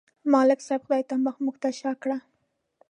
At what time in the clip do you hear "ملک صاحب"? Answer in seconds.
0.31-0.81